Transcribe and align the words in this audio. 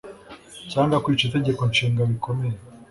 cyangwa 0.71 1.01
kwica 1.03 1.23
itegeko 1.25 1.61
nshinga 1.71 2.01
bikomeye 2.11 2.57